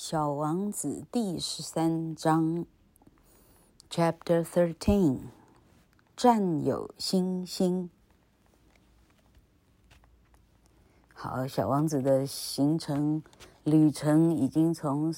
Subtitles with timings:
[0.00, 2.64] 小王子第十三章
[3.90, 5.22] ，Chapter Thirteen，
[6.16, 7.90] 占有星星。
[11.12, 13.24] 好，小王子的行程
[13.64, 15.12] 旅程已经从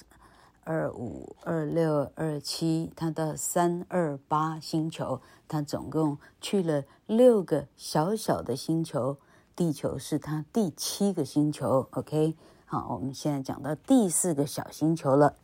[0.65, 9.19] 二五、二六、二七，他到三二八星球，他总共去了六个小小的星球，
[9.55, 11.87] 地球是他第七个星球。
[11.91, 12.35] OK。
[12.70, 15.36] 好，我们现在讲到第四个小星球了。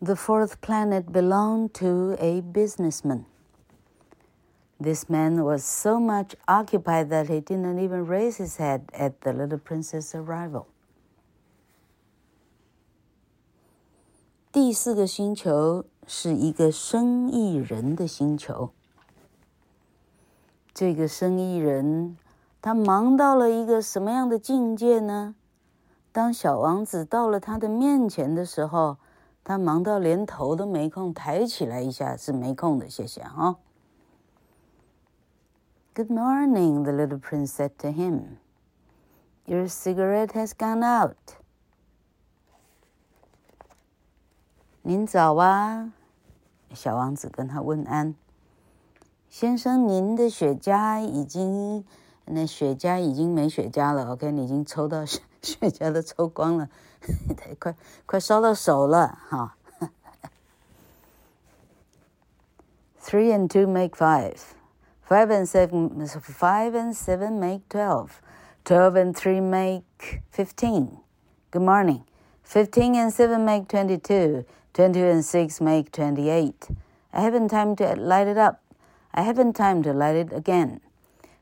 [0.00, 3.24] The fourth planet belonged to a businessman.
[4.78, 9.32] This man was so much occupied that he didn't even raise his head at the
[9.32, 10.66] little prince's arrival.
[14.52, 18.70] 第四个星球是一个生意人的星球。
[20.74, 22.18] 这个生意人。
[22.61, 25.35] 他忙到了一个什么样的境界呢？
[26.11, 28.97] 当小王子到了他的面前的时候，
[29.43, 32.89] 他忙到连头都没空抬起来一下，是没空的。
[32.89, 33.55] 谢谢啊。
[35.93, 38.37] Good morning, the little prince said to him.
[39.45, 41.15] Your cigarette has gone out.
[44.81, 45.93] 您早啊，
[46.73, 48.15] 小王子跟他问安。
[49.29, 51.85] 先生，您的雪茄已经。
[52.28, 56.68] 那雪茄已经没雪茄了，OK，你已经抽到雪雪茄都抽光了，
[57.58, 57.74] 快
[58.06, 59.56] 快烧到手了哈。
[63.00, 64.38] Three and two make five,
[65.06, 68.08] five and seven, five and seven make twelve,
[68.64, 71.00] twelve and three make fifteen.
[71.50, 72.04] Good morning.
[72.42, 76.68] Fifteen and seven make twenty-two, twenty-two and six make twenty-eight.
[77.12, 78.62] I haven't time to light it up.
[79.12, 80.80] I haven't time to light it again.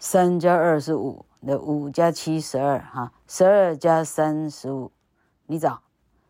[0.00, 1.24] 三加二是五。
[1.42, 4.92] 那五加七十二哈，十二加三十五，
[5.46, 5.80] 你找，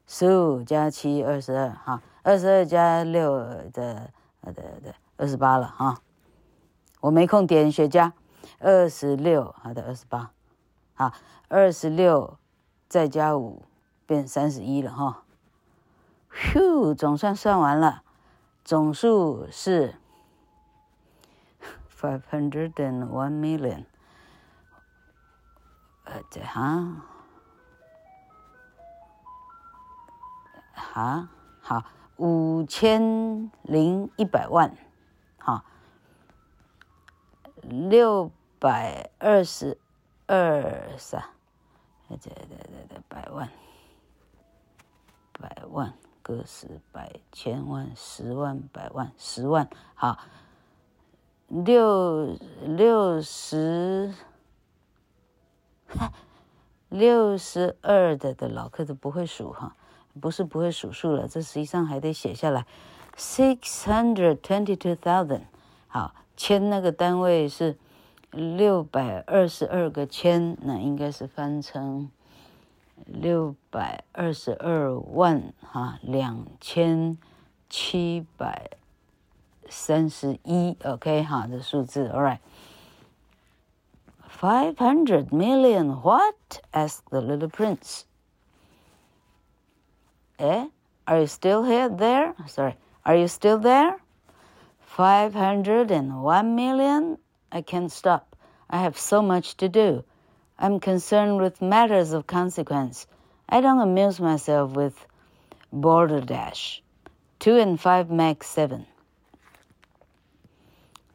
[0.06, 3.36] 十五加七二十二哈，二十二加六
[3.72, 6.00] 的呃的的二十八了哈，
[7.00, 8.12] 我没空点雪茄，
[8.60, 10.30] 二十六好的二十八，
[10.94, 11.12] 好
[11.48, 12.38] 二十六
[12.88, 13.64] 再加五
[14.06, 15.24] 变三十一了哈，
[16.32, 18.04] 咻，总算算完了，
[18.64, 19.96] 总数是
[22.00, 23.84] five hundred and one million。
[26.04, 26.96] 呃，这哈，
[30.72, 31.28] 哈，
[31.60, 31.84] 好，
[32.16, 34.74] 五千零一百万，
[35.38, 35.62] 好，
[37.62, 39.78] 六百二十
[40.26, 41.22] 二三，
[42.08, 43.48] 这这这这百万，
[45.32, 50.18] 百万个十百千万十万百万十万，好，
[51.50, 54.14] 六六十。
[56.88, 59.76] 六十二的的老客都不会数哈，
[60.20, 62.66] 不是不会数数了，这实际上还得写下来。
[63.16, 65.42] Six hundred twenty-two thousand，
[65.86, 67.76] 好，千那个单位是
[68.32, 72.10] 六百二十二个千，那应该是翻成
[73.06, 77.16] 六百二十二万哈，两千
[77.68, 78.70] 七百
[79.69, 86.59] 三十一，OK 哈，这数字，All right。Five hundred million, what?
[86.73, 88.03] asked the little prince.
[90.37, 90.67] Eh?
[91.07, 92.35] Are you still here, there?
[92.45, 93.95] Sorry, are you still there?
[94.81, 97.17] Five hundred and one million?
[97.51, 98.35] I can't stop.
[98.69, 100.03] I have so much to do.
[100.59, 103.07] I'm concerned with matters of consequence.
[103.47, 105.05] I don't amuse myself with
[105.71, 106.81] balderdash.
[107.39, 108.85] Two and five make seven.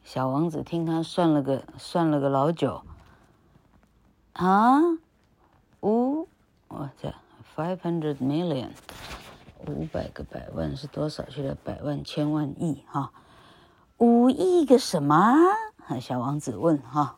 [0.06, 2.82] 小王子听他算了个算了个老久。
[4.34, 4.80] 啊，
[5.80, 6.28] 五，
[6.68, 7.12] 我这
[7.56, 8.70] five hundred million，
[9.66, 11.56] 五百个百万是多少去了？
[11.56, 13.10] 百万、千万、亿，哈，
[13.98, 15.16] 五亿个什么？
[16.00, 17.16] 小王子问，哈，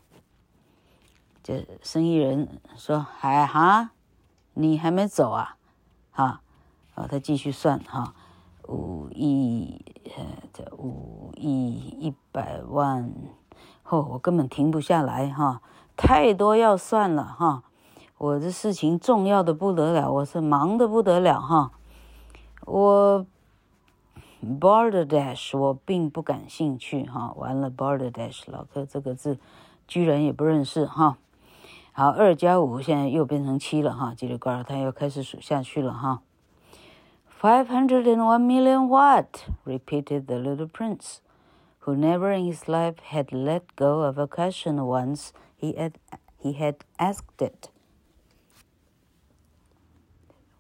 [1.42, 3.90] 这生意人说，还哈，
[4.54, 5.58] 你还没走啊？
[6.10, 6.40] 哈，
[6.94, 8.14] 好，他继续算，哈，
[8.68, 9.82] 五亿，
[10.16, 13.10] 呃，这五亿一百万，
[13.82, 15.62] 嚯，我根本停不下来，哈。
[15.96, 17.64] 太多要算了哈，
[18.18, 21.72] 我这事情重要的不得了，我是忙得不得了哈。
[22.66, 23.26] 我
[24.60, 27.32] balderdash 我并不感兴趣哈。
[27.36, 29.38] 完了 balderdash 老哥这个字
[29.88, 31.16] 居然也不认识哈。
[31.92, 34.14] 好，二加五现在又变成七了哈。
[34.16, 36.20] 叽里呱啦，他又开始数下去了哈。
[37.37, 39.45] Five hundred and one million what?
[39.65, 41.19] repeated the little prince,
[41.79, 45.99] who never in his life had let go of a question once he had
[46.37, 47.69] he had asked it.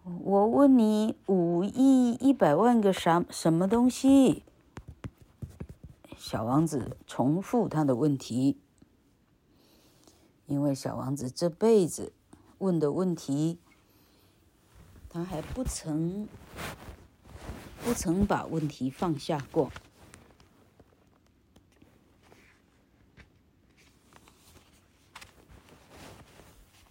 [0.03, 4.43] 我问你五亿一百万个啥什么东西？
[6.17, 8.57] 小王子重复他的问题。
[10.45, 12.11] 因为小王子这辈子
[12.57, 13.59] 问的问题，
[15.09, 16.27] 他还不曾
[17.83, 19.71] 不曾把问题放下过。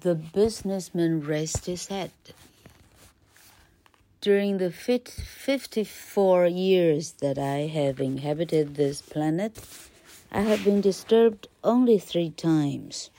[0.00, 2.10] The businessman raised his head.
[4.20, 9.58] During the fifty-four years that I have inhabited this planet,
[10.30, 13.10] I have been disturbed only three times.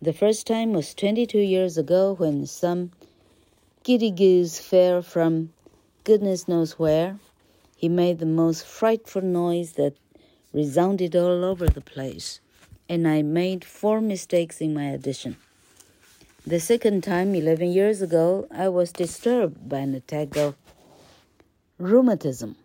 [0.00, 2.90] The first time was 22 years ago when some
[3.84, 5.52] giddy goose fell from
[6.07, 7.19] goodness knows where.
[7.75, 9.97] He made the most frightful noise that
[10.53, 12.39] resounded all over the place,
[12.87, 15.35] and I made four mistakes in my addition.
[16.45, 20.55] The second time, 11 years ago, I was disturbed by an attack of
[21.77, 22.55] rheumatism.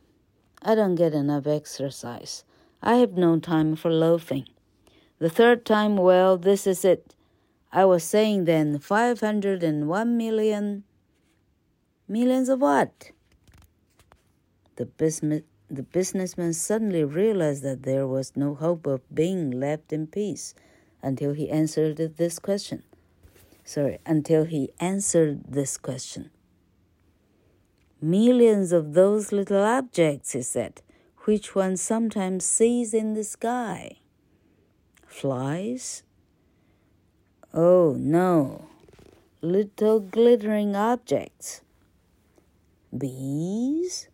[0.62, 2.44] I don't get enough exercise.
[2.80, 4.46] I have no time for loafing.
[5.18, 7.16] The third time, well, this is it.
[7.72, 10.84] I was saying then 501 million.
[12.06, 13.10] Millions of what?
[14.76, 20.54] The, the businessman suddenly realized that there was no hope of being left in peace
[21.02, 22.82] until he answered this question.
[23.64, 26.30] Sorry, until he answered this question.
[28.00, 30.82] Millions of those little objects, he said,
[31.24, 33.98] which one sometimes sees in the sky.
[35.06, 36.02] Flies,
[37.54, 38.68] Oh no,
[39.42, 41.60] little glittering objects.
[42.96, 44.08] Bees?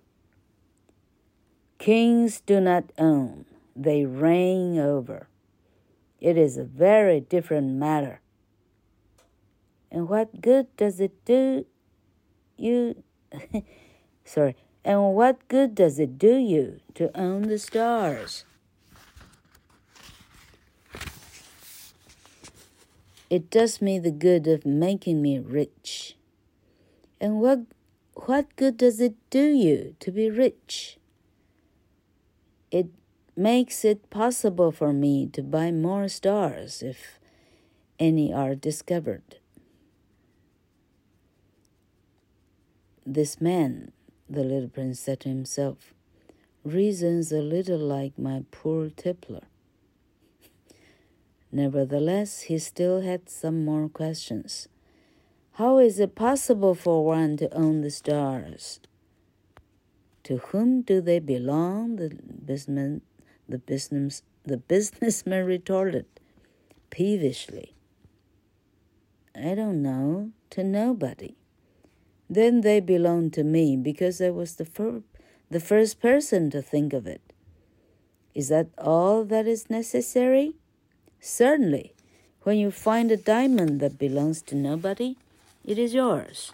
[1.78, 3.44] Kings do not own,
[3.76, 5.28] they reign over.
[6.20, 8.20] It is a very different matter.
[9.90, 11.66] And what good does it do
[12.56, 13.02] you?
[14.24, 14.56] Sorry.
[14.84, 18.44] And what good does it do you to own the stars?
[23.30, 26.16] It does me the good of making me rich.
[27.24, 27.60] And what,
[28.26, 30.98] what good does it do you to be rich?
[32.70, 32.88] It
[33.34, 37.18] makes it possible for me to buy more stars if
[37.98, 39.38] any are discovered.
[43.06, 43.92] This man,
[44.28, 45.94] the little prince said to himself,
[46.62, 49.44] reasons a little like my poor tippler.
[51.50, 54.68] Nevertheless, he still had some more questions.
[55.54, 58.80] How is it possible for one to own the stars?
[60.24, 61.94] To whom do they belong?
[61.94, 62.08] The
[62.44, 63.02] businessman,
[63.48, 66.06] the business, the businessman retorted
[66.90, 67.72] peevishly.
[69.32, 70.32] I don't know.
[70.50, 71.36] To nobody.
[72.28, 75.02] Then they belong to me because I was the, fir-
[75.50, 77.32] the first person to think of it.
[78.34, 80.54] Is that all that is necessary?
[81.20, 81.94] Certainly,
[82.42, 85.16] when you find a diamond that belongs to nobody,
[85.64, 86.52] it is yours.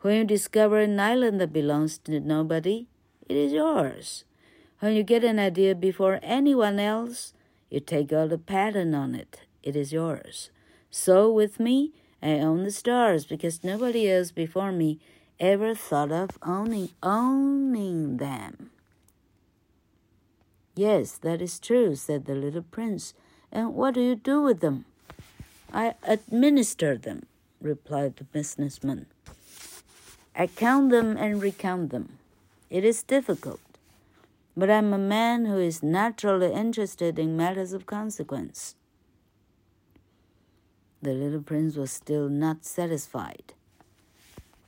[0.00, 2.86] When you discover an island that belongs to nobody,
[3.28, 4.24] it is yours.
[4.80, 7.32] When you get an idea before anyone else,
[7.70, 10.50] you take out a patent on it, it is yours.
[10.90, 11.92] So with me,
[12.22, 14.98] I own the stars because nobody else before me
[15.38, 18.70] ever thought of owning owning them.
[20.74, 23.14] Yes, that is true, said the little prince.
[23.50, 24.84] And what do you do with them?
[25.72, 27.26] I administer them,
[27.60, 29.06] replied the businessman.
[30.34, 32.18] I count them and recount them.
[32.68, 33.60] It is difficult,
[34.56, 38.74] but I'm a man who is naturally interested in matters of consequence.
[41.02, 43.54] The little prince was still not satisfied.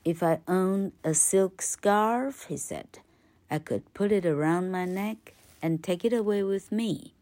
[0.04, 3.00] If I owned a silk scarf, he said,
[3.50, 7.14] I could put it around my neck and take it away with me.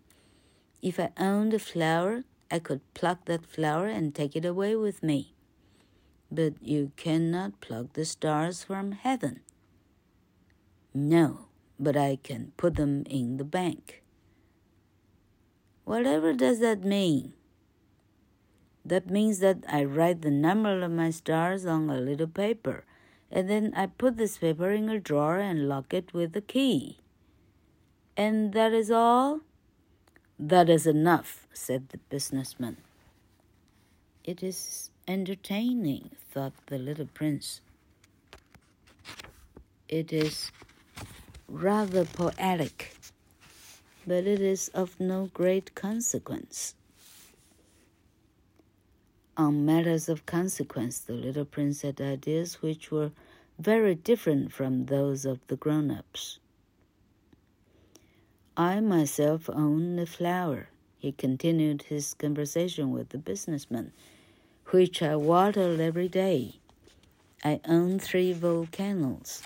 [0.83, 5.03] If I owned a flower, I could pluck that flower and take it away with
[5.03, 5.33] me.
[6.31, 9.41] But you cannot pluck the stars from heaven.
[10.93, 11.47] No,
[11.79, 14.03] but I can put them in the bank.
[15.85, 17.35] Whatever does that mean?
[18.85, 22.85] That means that I write the number of my stars on a little paper,
[23.31, 26.99] and then I put this paper in a drawer and lock it with a key.
[28.17, 29.41] And that is all?
[30.39, 32.79] That is enough, said the businessman.
[34.25, 37.61] It is entertaining, thought the little prince.
[39.89, 40.51] It is
[41.49, 42.97] rather poetic,
[44.07, 46.75] but it is of no great consequence.
[49.37, 53.13] On matters of consequence, the little prince had ideas which were
[53.59, 56.39] very different from those of the grown ups.
[58.57, 63.93] I myself own a flower, he continued his conversation with the businessman,
[64.72, 66.60] which I water every day.
[67.44, 69.42] I own three volcanoes,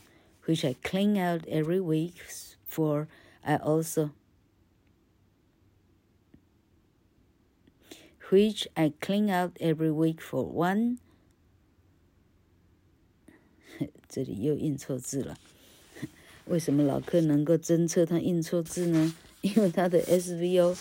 [0.45, 2.15] which I clean out every week,
[2.65, 3.07] for
[3.43, 4.11] I also
[8.29, 10.97] which I clean out every week for one.
[14.09, 15.37] 这里又印错字了。
[16.45, 19.15] 为什么老客能够侦测他印错字呢？
[19.41, 20.77] 因为他的 SVO，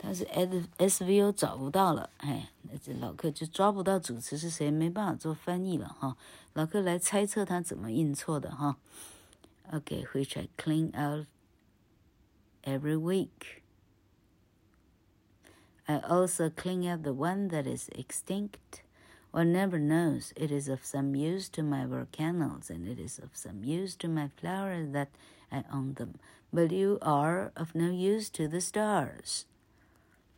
[0.00, 6.16] 他是 S SVO 找不到了，哎，那这老客就抓不到主词是谁，没办法做翻译了哈。
[6.52, 8.76] 老客来猜测他怎么印错的哈。
[9.72, 11.26] OK，which I clean out
[12.62, 13.62] every week.
[15.86, 18.82] I also clean out the one that is extinct.
[19.32, 20.32] One never knows.
[20.34, 24.08] It is of some use to my volcanoes, and it is of some use to
[24.08, 25.08] my flowers that
[25.50, 26.18] I own them.
[26.52, 29.46] But you are of no use to the stars.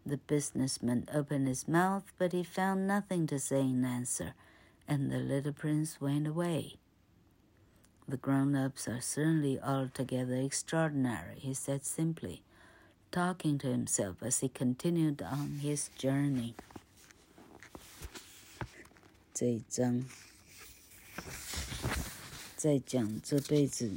[0.04, 4.34] The businessman opened his mouth, but he found nothing to say in answer,
[4.88, 6.76] and the little prince went away.
[8.08, 12.40] The grown ups are certainly altogether extraordinary, he said simply,
[13.12, 16.54] talking to himself as he continued on his journey.
[19.34, 20.04] 这一章
[22.56, 23.92] 在讲这辈子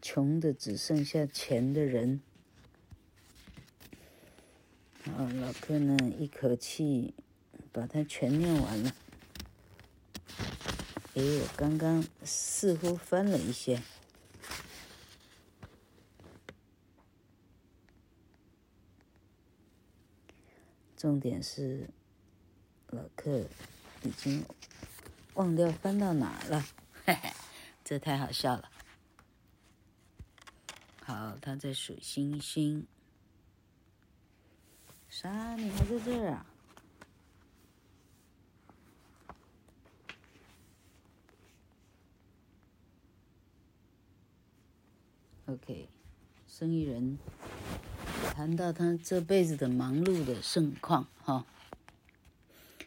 [0.00, 2.22] 穷的只剩下钱的人。
[5.17, 7.15] 好，老柯呢一口气
[7.71, 8.95] 把它全念完了。
[11.15, 13.81] 诶，我刚刚似乎翻了一些。
[20.95, 21.89] 重点是
[22.91, 23.47] 老客。
[24.03, 24.45] 已经
[25.33, 26.63] 忘掉翻到哪了，
[27.05, 27.31] 嘿嘿，
[27.83, 28.69] 这太好笑了。
[31.01, 32.85] 好，他在数星星。
[35.19, 35.55] 啥？
[35.55, 36.45] 你还在这儿啊
[45.47, 45.89] ？OK，
[46.47, 47.17] 生意人
[48.35, 51.43] 谈到他这辈子的忙碌的盛况，哈，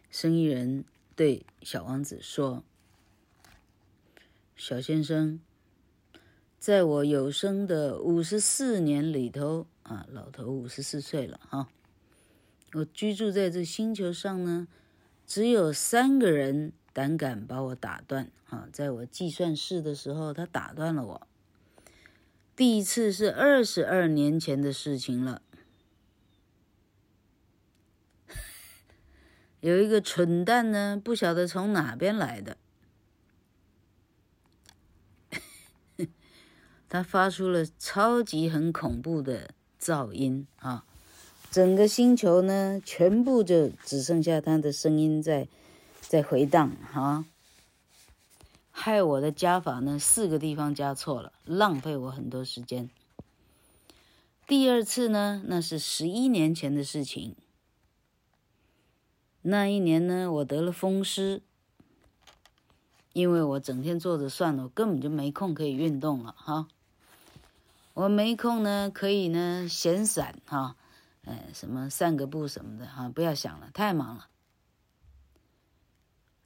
[0.08, 0.84] 生意人。
[1.16, 2.62] 对小王子说
[4.56, 5.40] ：“小先生，
[6.60, 11.68] 在我有生的五十四年里头啊，老头五十四岁了哈，
[12.74, 14.68] 我居住在这星球上呢，
[15.26, 18.68] 只有三个人胆敢把我打断啊！
[18.72, 21.26] 在我计算式的时候，他打断了我。
[22.54, 25.42] 第一次是二十二年前的事情了。
[29.60, 32.56] ”有一个蠢蛋呢，不晓得从哪边来的，
[36.88, 40.86] 他发出了超级很恐怖的噪音啊！
[41.50, 45.48] 整个星球呢，全部就只剩下他的声音在
[46.00, 47.24] 在回荡啊！
[48.70, 52.88] 害我的加法呢，四个地方加错了，浪费我很多时间。
[54.46, 57.34] 第二次呢，那是十一年前的事情。
[59.42, 61.42] 那一年呢，我得了风湿，
[63.12, 66.68] 因为我整天坐着算了，我根本就没空可以运动了哈。
[67.94, 70.76] 我没空呢，可以呢闲散哈，
[71.24, 74.28] 哎，什么散个步什么的哈，不要想了，太忙了。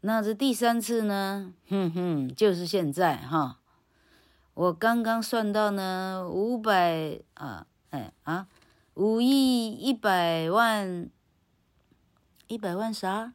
[0.01, 3.61] 那这第三次呢，哼哼，就是现在哈。
[4.55, 8.47] 我刚刚算到呢，五百啊，哎啊，
[8.95, 11.11] 五亿一百万。
[12.47, 13.33] 一百万啥？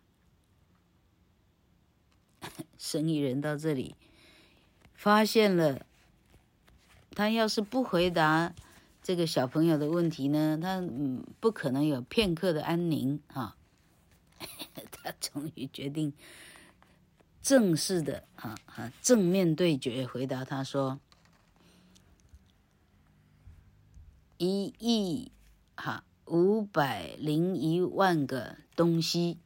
[2.77, 3.95] 生意人到这里，
[4.93, 5.83] 发现了，
[7.15, 8.53] 他要是不回答
[9.09, 13.57] 这个小朋友的问题呢，他嗯不可能有片刻的安宁啊。
[14.91, 16.13] 他终于决定
[17.41, 20.99] 正式的啊啊正面对决回答他说：
[24.37, 25.31] 一亿
[25.75, 26.03] 哈。
[26.27, 29.39] 五百零一万个东西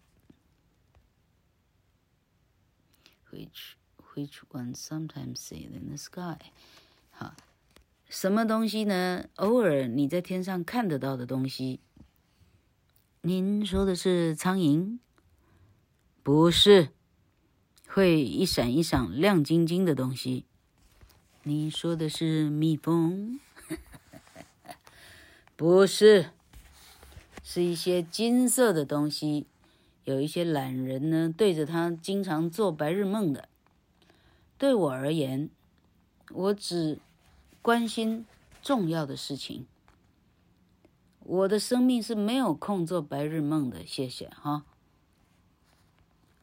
[3.31, 3.75] ，which
[4.13, 6.51] which one sometimes see in the sky？
[7.11, 7.33] 好，
[8.15, 9.25] 什么东西呢？
[9.37, 11.79] 偶尔你在天上看得到的东西。
[13.21, 14.99] 您说的是苍蝇？
[16.21, 16.89] 不是，
[17.87, 20.45] 会一闪一闪、亮晶晶的东西。
[21.41, 23.39] 你说的是蜜蜂？
[25.57, 26.29] 不是。
[27.41, 29.47] 是一些金色的东西，
[30.03, 33.49] 有一些懒人呢，对着它经常做白日梦的。
[34.59, 35.49] 对我而言，
[36.29, 36.99] 我只
[37.63, 38.27] 关心
[38.61, 39.65] 重要的事情。
[41.21, 44.65] 我的生命是没有空做白日梦的，谢谢哈。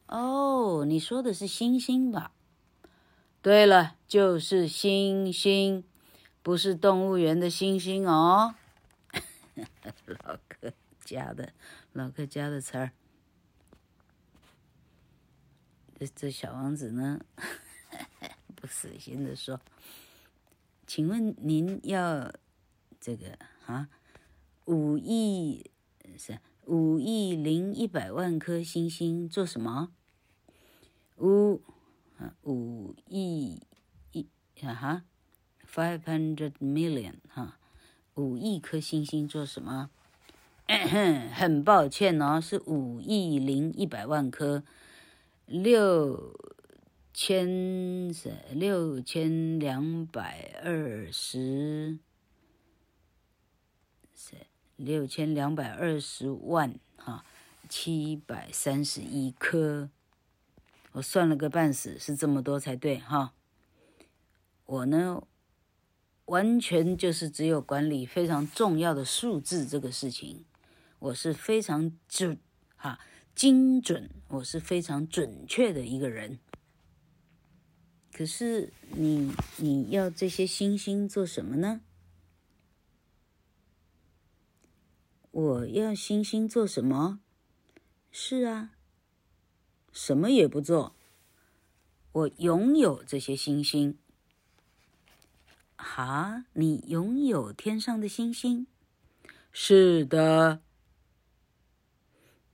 [0.07, 2.33] 哦，你说的是星星吧？
[3.41, 5.85] 对了，就是星星，
[6.43, 8.55] 不是动物园的星星哦，
[10.05, 10.73] 老哥。
[11.03, 11.51] 家的
[11.91, 12.91] 老客家的词儿，
[15.99, 17.19] 这这小王子呢，
[18.55, 19.59] 不死心的说
[20.93, 22.33] ：“请问您要
[22.99, 23.87] 这个啊，
[24.65, 25.71] 五亿
[26.17, 29.93] 是五亿零一百万颗星星做什么？
[31.15, 31.61] 五
[32.17, 33.61] 啊五亿
[34.11, 34.27] 一
[34.63, 35.03] 啊哈
[35.65, 37.57] ，five hundred million 哈，
[38.15, 39.89] 五亿颗星星做什么？”
[41.33, 44.65] 很抱歉哦，是五亿零一百万颗，
[45.45, 46.37] 六
[47.13, 51.99] 千是六千两百二十，
[54.15, 54.35] 是
[54.77, 57.25] 六千两百二十万哈，
[57.67, 59.89] 七百三十一颗，
[60.93, 63.33] 我算了个半死，是这么多才对哈。
[64.65, 65.21] 我呢，
[66.25, 70.45] 完全就是只有管理非常重要的数字这个事情。
[70.99, 72.39] 我是非常准，
[72.77, 72.99] 哈，
[73.35, 76.39] 精准，我是非常准确的一个人。
[78.13, 81.81] 可是你你要这些星星做什么呢？
[85.31, 87.21] 我要星星做什么？
[88.11, 88.71] 是啊，
[89.93, 90.93] 什么也不做。
[92.11, 93.97] 我拥有这些星星。
[95.77, 98.67] 哈，你拥有天上的星星？
[99.53, 100.61] 是的。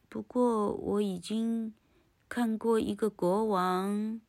[0.07, 1.73] 不过我已经
[2.29, 4.21] 看过一个国王，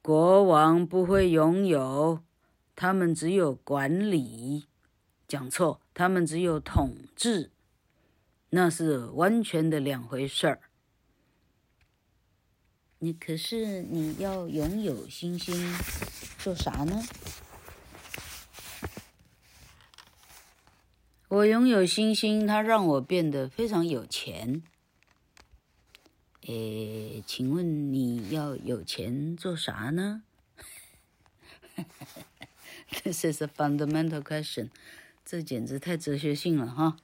[0.00, 2.22] 国王不会拥有，
[2.74, 4.66] 他们只有管理。
[5.26, 7.50] 讲错，他们只有统治，
[8.50, 10.60] 那是完全的两回事儿。
[13.00, 15.54] 你可是你要拥有星星
[16.38, 17.02] 做啥呢？
[21.28, 24.62] 我拥有星星，它让我变得非常有钱。
[26.48, 30.22] 诶，请问你要有钱做啥呢？
[33.04, 34.70] This is a fundamental question，
[35.26, 36.96] 这简直太哲学性了哈！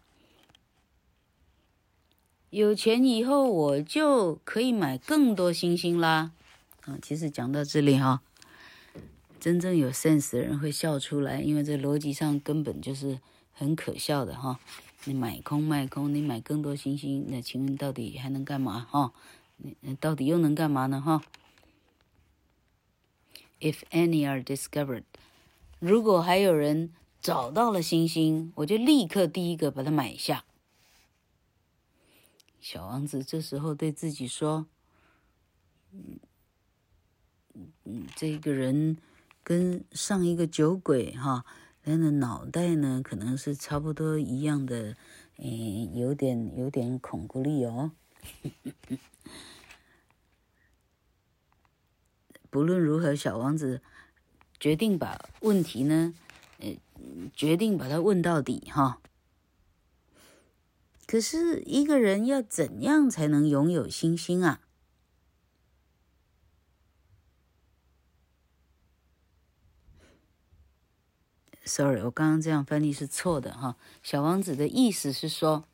[2.49, 6.33] 有钱以后，我就可以买更多星星啦。
[6.87, 8.23] 啊，其实讲到这里哈，
[9.39, 13.21] 真正有 sense 的人会笑出来，因为这逻辑上根本就是
[13.53, 14.59] 很可笑的哈。
[15.07, 19.13] 你买空卖空，你买更多星星，那请问到底还能干嘛哈？
[19.81, 21.23] 你到底又能干嘛呢哈
[23.61, 25.05] ？If any are discovered，
[25.79, 30.45] 如果还有人找到了星星，我就立刻第一个把它买下。
[32.61, 34.67] 小王子这时候对自己说
[35.93, 36.19] ：“嗯
[37.85, 38.97] 嗯，这个人
[39.43, 41.45] 跟上一个酒鬼哈。”
[41.85, 44.97] 他的脑袋呢，可能是差不多一样的，
[45.37, 47.93] 嗯，有点有点恐怖力哦。
[52.49, 53.83] 不论如何，小王子
[54.59, 56.15] 决定把问题呢，
[56.61, 56.75] 呃，
[57.35, 59.01] 决定把它问到底哈。
[61.07, 64.61] 可是，一个人要怎样才能拥有星星啊
[71.65, 73.77] ？Sorry，我刚刚这样翻译是错的哈。
[74.03, 75.65] 小王子的意思是说，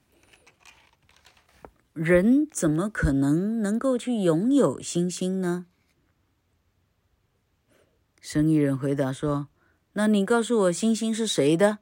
[1.92, 5.66] 人怎么可能能够去拥有星星呢？
[8.20, 9.48] 生意人回答说
[9.94, 11.78] ：“那你告诉我，星星是谁的？”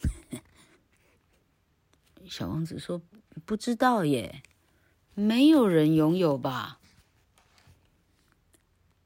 [2.28, 3.00] 小王子说
[3.46, 4.42] ：“不知道耶，
[5.14, 6.78] 没有人拥有吧？”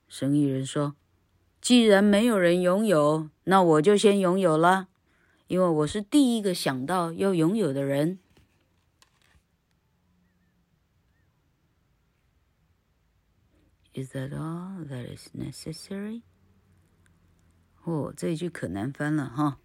[0.09, 0.97] 生意人说
[1.67, 4.87] ：“既然没有人拥有，那我就先拥有了，
[5.49, 8.21] 因为我是第一个想到要拥有的人。”
[13.95, 16.23] Is that all that is necessary?
[17.83, 19.59] 哦，这一句可难翻了哈。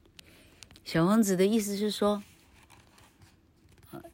[0.84, 2.24] 小王子的意思是说，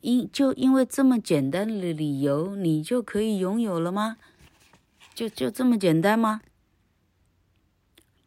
[0.02, 4.18] 因就因为这么简单的理由，你就可以拥有了吗？
[5.16, 6.42] 就就这么简单吗？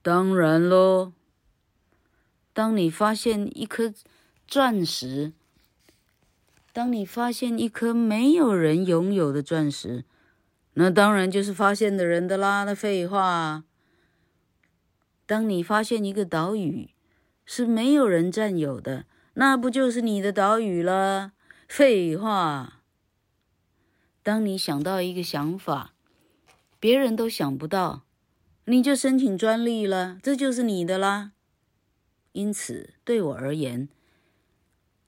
[0.03, 1.13] 当然喽。
[2.53, 3.93] 当你发现一颗
[4.47, 5.33] 钻石，
[6.73, 10.05] 当你发现一颗没有人拥有的钻石。
[10.75, 13.65] 那当然就是发现的人的啦，那废话。
[15.27, 16.91] 当你发现一个岛屿
[17.45, 21.33] 是没有人占有的，那不就是你的岛屿了？
[21.69, 22.81] 废话。
[24.23, 25.93] 当你想到一个想法，
[26.79, 28.03] 别人都想不到，
[28.71, 31.33] 你就申请专利了，这就是你的啦。
[32.31, 33.89] 因此，对我而言，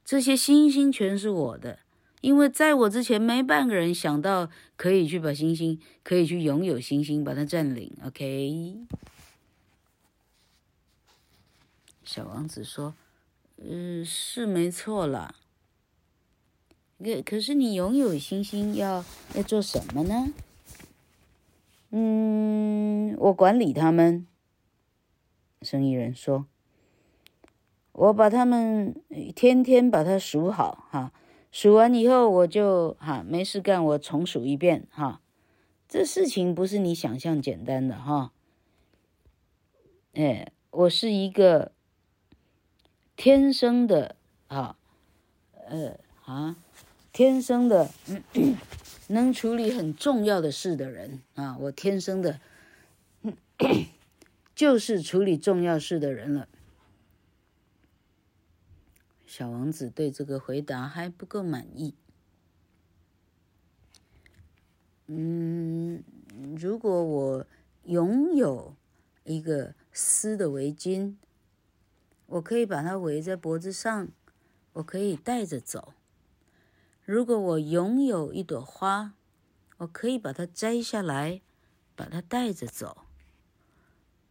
[0.04, 1.78] 这些星星全是我的。
[2.22, 7.96] 因为在我之前，没半个人想到可以去把星星，可以去拥有星星，把它占领。
[8.04, 8.78] OK，
[12.02, 12.96] 小王子说
[13.62, 15.36] ：“嗯，是没错啦。
[16.98, 19.04] 可可是你拥有星星要
[19.36, 20.32] 要做什么呢？
[21.92, 24.26] 嗯，我管理他们。”
[25.62, 26.46] 生意人说
[27.92, 29.00] ：“我把他们
[29.36, 31.12] 天天把它数好，哈。”
[31.52, 35.20] 数完以后，我就哈没事干，我重数一遍哈。
[35.86, 38.32] 这事情不是你想象简单的哈。
[40.14, 41.72] 哎，我是一个
[43.14, 44.16] 天生的
[44.48, 44.78] 哈，
[45.68, 46.56] 呃啊，
[47.12, 47.90] 天生的
[49.12, 52.40] 能处理很重要的事的人啊，我天生的，
[54.56, 56.48] 就是处理重要事的人了。
[59.26, 61.94] 小王子对这个回答还不够满意。
[65.08, 66.02] 嗯，
[66.58, 67.46] 如果我
[67.84, 68.74] 拥有
[69.24, 71.16] 一个丝的围巾，
[72.26, 74.08] 我可以把它围在脖子上，
[74.72, 75.92] 我可以带着走。
[77.12, 79.12] 如果我拥有一朵花，
[79.76, 81.42] 我可以把它摘下来，
[81.94, 83.04] 把它带着走。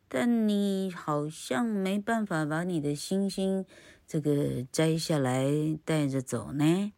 [0.07, 3.67] 但你好像没办法把你的星星。
[4.07, 5.45] 这个摘下来
[5.85, 6.91] 带着走呢？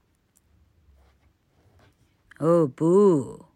[2.39, 3.47] 哦不，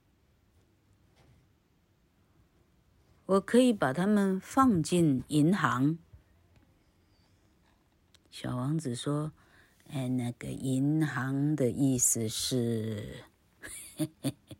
[3.25, 5.97] 我可以把它们放进银行。
[8.29, 9.31] 小王子说
[9.91, 13.23] ：“哎，那个银行的意思是……”
[13.95, 14.57] 嘿嘿嘿。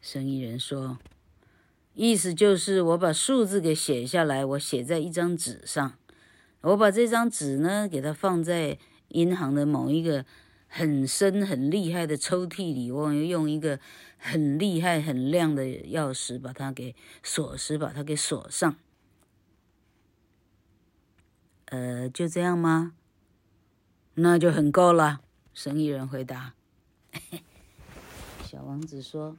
[0.00, 0.98] 生意人说
[1.94, 5.98] ：“意思就是我把数字给写下来，我写在一张纸上。”
[6.62, 10.24] 我把这张纸呢，给它放在银行的某一个
[10.66, 12.90] 很深、很厉害的抽屉里。
[12.90, 13.78] 我用一个
[14.16, 18.76] 很厉害、很亮的钥匙把它给锁匙，把它给锁上。
[21.66, 22.94] 呃，就这样吗？
[24.16, 25.20] 那就很够了。
[25.54, 26.54] 生意人回答。
[28.44, 29.36] 小王子说：“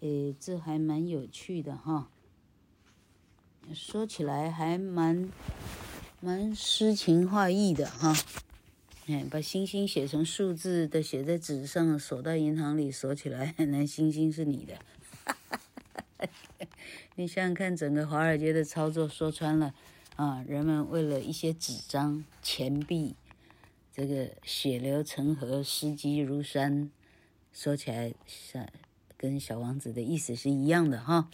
[0.00, 2.08] 诶，这还蛮有趣的哈。
[3.72, 5.30] 说起来还蛮……”
[6.20, 8.16] 蛮诗情画意的哈，
[9.08, 14.74] 哎，把星星写成数字的写在纸上，锁到银行里锁起来，那星星是你的。
[17.16, 19.74] 你想想看，整个华尔街的操作说穿了
[20.16, 23.14] 啊，人们为了一些纸张、钱币，
[23.96, 26.90] 这个血流成河、失积如山，
[27.52, 28.68] 说起来像
[29.16, 31.30] 跟小王子的意思是一样的哈。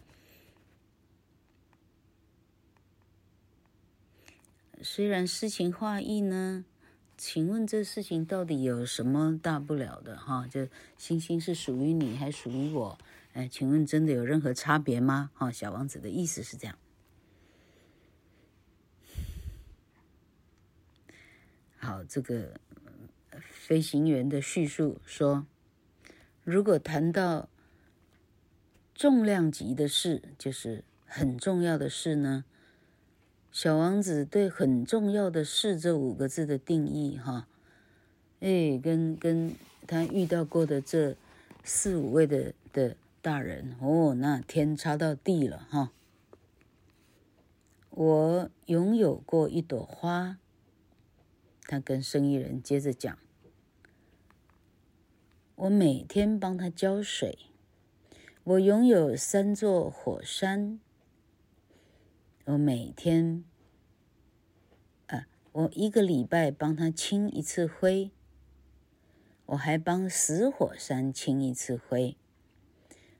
[4.82, 6.66] 虽然诗情画意呢，
[7.16, 10.18] 请问这事情到底有什么大不了的？
[10.18, 10.68] 哈，就
[10.98, 12.98] 星星是属于你还属于我？
[13.32, 15.30] 哎，请问真的有任何差别吗？
[15.32, 16.76] 哈，小王子的意思是这样。
[21.82, 22.60] 好，这个
[23.40, 25.46] 飞行员的叙述说，
[26.44, 27.48] 如果谈到
[28.94, 32.44] 重量级的事，就是很重要的事呢？
[33.50, 37.48] 小王子对“很重要的事”这五个字的定义，哈，
[38.40, 41.16] 哎，跟跟他遇到过的这
[41.64, 45.90] 四五位的的大人，哦，那天差到地了，哈。
[47.88, 50.38] 我拥有过一朵花，
[51.70, 53.16] 他跟生意人接着讲，
[55.54, 57.38] 我每天帮他浇水，
[58.42, 60.80] 我拥有三座火山。
[62.46, 63.44] 我每天，
[65.06, 68.10] 啊，我一个礼拜帮他清一次灰，
[69.46, 72.16] 我还帮死火山清一次灰。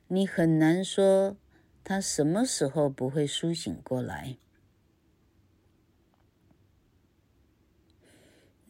[0.09, 1.37] 你很难说
[1.85, 4.39] 他什么时候不会苏醒过来。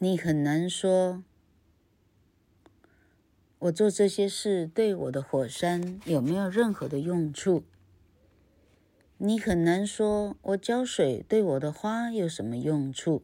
[0.03, 1.23] 你很难说，
[3.59, 7.65] 我做这些事对我的火山有没有任何的用处。
[9.19, 13.23] 你很难说，我浇水对我的花有什么用处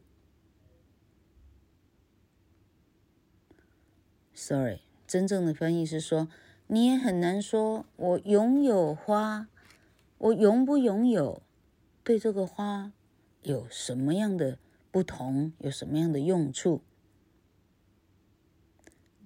[4.34, 6.28] ？Sorry，真正的翻译是说，
[6.66, 9.48] 你也很难说，我拥有花，
[10.18, 11.40] 我拥不拥有，
[12.04, 12.92] 对这个花
[13.40, 14.58] 有什么样的
[14.96, 16.80] 不同，有什么样的用处？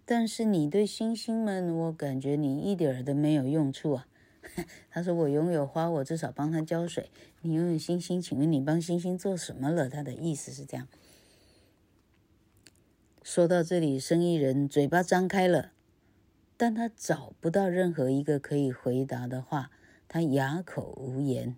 [0.04, 4.08] 但是你对星星们，我感觉你一点儿都没有用处啊。
[4.90, 7.12] 他说：“我拥有花，我至少帮他浇水。
[7.42, 10.88] 你拥有星星，请问你帮星星做什么了？”他的意思是这样。
[13.22, 15.70] 说到这里，生意人嘴巴张开了，
[16.56, 19.70] 但他找不到任何一个可以回答的话，
[20.08, 21.54] 他哑口无言。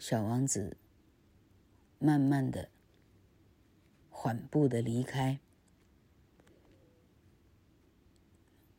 [0.00, 0.76] 小王子
[1.98, 2.68] 慢慢的、
[4.10, 5.40] 缓步的离开。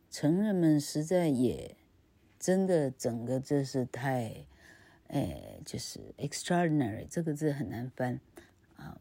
[0.10, 1.76] 成人们实在也
[2.40, 4.46] 真的整个这是太，
[5.08, 8.20] 哎，就是 extraordinary 这个字很难翻
[8.78, 9.00] 啊，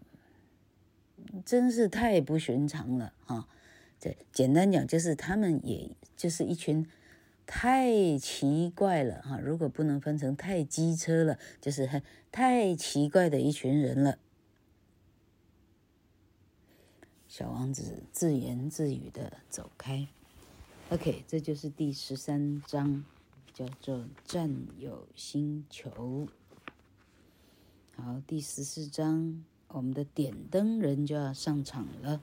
[1.44, 3.48] 真是太不寻常了啊！
[4.00, 6.86] 这简单讲就是他们也就是一群
[7.46, 12.02] 太奇怪了哈，如果不能分成太机车了，就是很
[12.32, 14.18] 太奇怪的一群人了。
[17.28, 20.06] 小王子自言自语的走开。
[20.90, 23.04] OK，这就是第十三章，
[23.52, 26.28] 叫做“占有星球”。
[27.96, 32.22] 好，第十四章，我们的点灯人就要上场了。